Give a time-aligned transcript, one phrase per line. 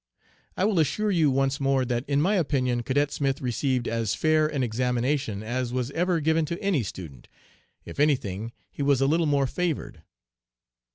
[0.57, 4.47] I will assure you once more that in my opinion Cadet Smith received as fair
[4.47, 7.27] an examination as was ever given to any student.
[7.85, 10.01] If anything, he was a little more favored.'